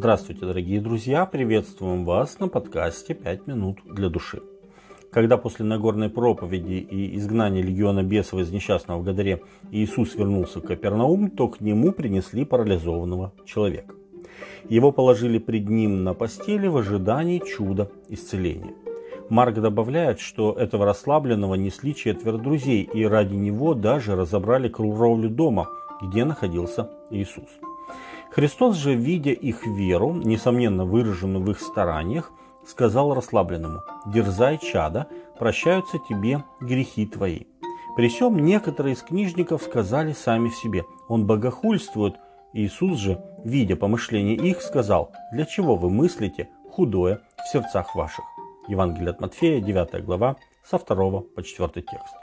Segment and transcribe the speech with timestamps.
[0.00, 1.26] Здравствуйте, дорогие друзья!
[1.26, 4.40] Приветствуем вас на подкасте «Пять минут для души».
[5.12, 10.62] Когда после Нагорной проповеди и изгнания легиона бесов из несчастного в Гадаре Иисус вернулся в
[10.62, 13.94] Капернаум, то к нему принесли парализованного человека.
[14.70, 18.72] Его положили пред ним на постели в ожидании чуда исцеления.
[19.28, 25.68] Марк добавляет, что этого расслабленного несли четверо друзей, и ради него даже разобрали кровлю дома,
[26.00, 27.50] где находился Иисус.
[28.30, 32.30] Христос же, видя их веру, несомненно выраженную в их стараниях,
[32.64, 35.08] сказал расслабленному, «Дерзай, чада,
[35.38, 37.40] прощаются тебе грехи твои».
[37.96, 42.14] При всем некоторые из книжников сказали сами в себе, «Он богохульствует».
[42.52, 48.24] Иисус же, видя помышления их, сказал, «Для чего вы мыслите худое в сердцах ваших?»
[48.68, 52.14] Евангелие от Матфея, 9 глава, со 2 по 4 текст.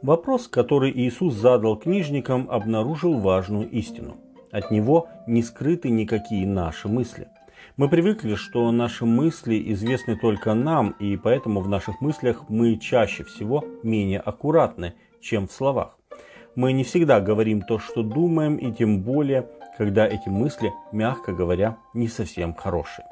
[0.00, 4.16] Вопрос, который Иисус задал книжникам, обнаружил важную истину–
[4.50, 7.28] от него не скрыты никакие наши мысли.
[7.76, 13.24] Мы привыкли, что наши мысли известны только нам, и поэтому в наших мыслях мы чаще
[13.24, 15.96] всего менее аккуратны, чем в словах.
[16.56, 21.76] Мы не всегда говорим то, что думаем, и тем более, когда эти мысли, мягко говоря,
[21.94, 23.06] не совсем хорошие.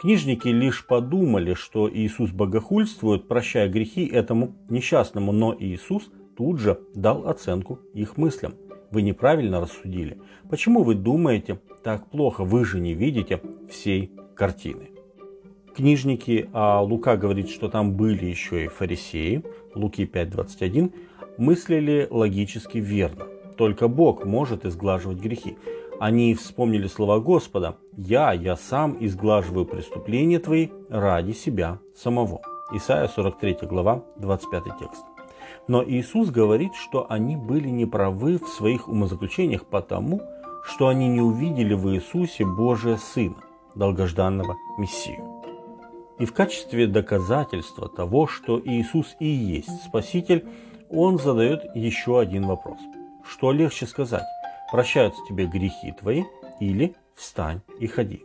[0.00, 7.26] Книжники лишь подумали, что Иисус богохульствует, прощая грехи этому несчастному, но Иисус тут же дал
[7.26, 8.54] оценку их мыслям–
[8.90, 10.18] вы неправильно рассудили.
[10.48, 12.44] Почему вы думаете так плохо?
[12.44, 14.90] Вы же не видите всей картины.
[15.74, 20.92] Книжники, а Лука говорит, что там были еще и фарисеи, Луки 5.21,
[21.36, 23.26] мыслили логически верно.
[23.56, 25.56] Только Бог может изглаживать грехи.
[26.00, 32.40] Они вспомнили слова Господа «Я, я сам изглаживаю преступления твои ради себя самого».
[32.72, 35.15] Исайя 43 глава, 25 текст.
[35.68, 40.22] Но Иисус говорит, что они были неправы в своих умозаключениях потому,
[40.64, 43.36] что они не увидели в Иисусе Божия Сына,
[43.74, 45.42] долгожданного Мессию.
[46.18, 50.46] И в качестве доказательства того, что Иисус и есть Спаситель,
[50.88, 52.78] он задает еще один вопрос.
[53.28, 54.24] Что легче сказать?
[54.70, 56.24] Прощаются тебе грехи твои
[56.60, 58.22] или встань и ходи?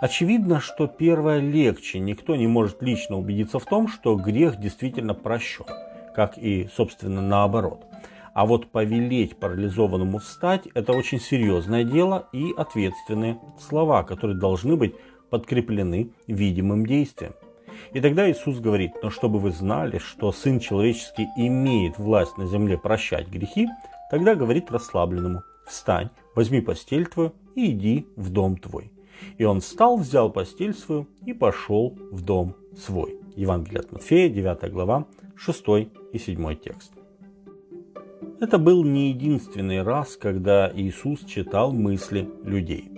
[0.00, 1.98] Очевидно, что первое легче.
[1.98, 5.66] Никто не может лично убедиться в том, что грех действительно прощен
[6.20, 7.86] как и, собственно, наоборот.
[8.34, 14.94] А вот повелеть парализованному встать– это очень серьезное дело и ответственные слова, которые должны быть
[15.30, 17.32] подкреплены видимым действием.
[17.94, 22.76] И тогда Иисус говорит, но чтобы вы знали, что Сын Человеческий имеет власть на земле
[22.76, 23.66] прощать грехи,
[24.10, 28.92] тогда говорит расслабленному, встань, возьми постель твою и иди в дом твой.
[29.38, 33.16] И он встал, взял постель свою и пошел в дом свой.
[33.36, 35.06] Евангелие от Матфея, 9 глава,
[35.42, 35.64] 6
[36.12, 36.92] и 7 текст.
[38.40, 42.90] Это был не единственный раз, когда Иисус читал мысли людей.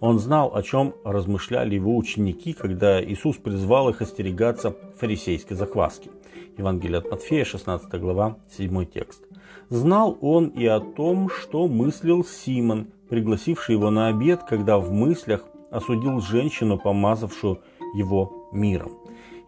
[0.00, 6.10] Он знал, о чем размышляли его ученики, когда Иисус призвал их остерегаться фарисейской закваски.
[6.56, 9.22] Евангелие от Матфея, 16 глава, 7 текст.
[9.68, 15.44] Знал он и о том, что мыслил Симон, пригласивший его на обед, когда в мыслях
[15.70, 17.60] осудил женщину, помазавшую
[17.94, 18.92] его миром.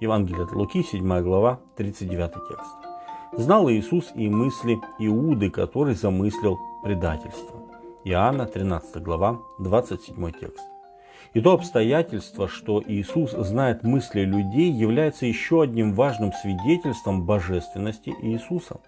[0.03, 2.75] Евангелие от Луки, 7 глава, 39 текст.
[3.35, 7.61] Знал Иисус и мысли Иуды, который замыслил предательство.
[8.03, 10.65] Иоанна, 13 глава, 27 текст.
[11.35, 18.81] И то обстоятельство, что Иисус знает мысли людей, является еще одним важным свидетельством божественности Иисуса.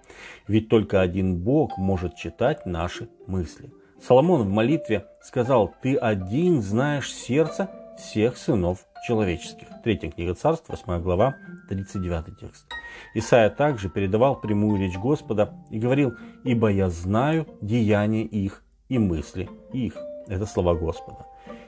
[0.49, 3.73] Ведь только один Бог может читать наши мысли.
[4.03, 9.69] Соломон в молитве сказал, «Ты один знаешь сердце всех сынов человеческих.
[9.82, 11.37] Третья книга царств, 8 глава,
[11.69, 12.66] 39 текст.
[13.15, 19.49] Исаия также передавал прямую речь Господа и говорил, «Ибо я знаю деяния их и мысли
[19.72, 19.97] их».
[20.27, 21.27] Это слова Господа.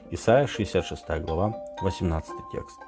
[0.09, 2.79] Исаия 66 глава, 18 текст.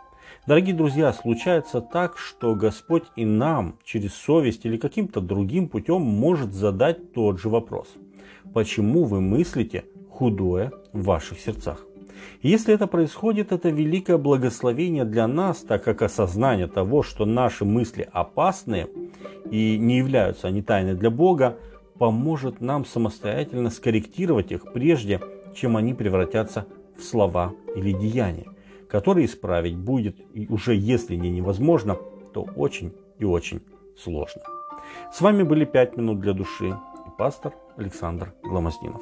[0.47, 6.53] Дорогие друзья, случается так, что Господь и нам через совесть или каким-то другим путем может
[6.53, 7.88] задать тот же вопрос.
[8.53, 11.85] Почему вы мыслите худое в ваших сердцах?
[12.41, 18.07] Если это происходит, это великое благословение для нас, так как осознание того, что наши мысли
[18.11, 18.87] опасны
[19.51, 21.57] и не являются они тайны для Бога,
[21.97, 25.19] поможет нам самостоятельно скорректировать их прежде,
[25.53, 26.66] чем они превратятся
[26.97, 28.47] в слова или деяния,
[28.87, 30.16] которые исправить будет,
[30.47, 31.97] уже если не невозможно,
[32.33, 33.61] то очень и очень
[33.97, 34.41] сложно.
[35.13, 39.01] С вами были «Пять минут для души» и пастор Александр Гломоздинов.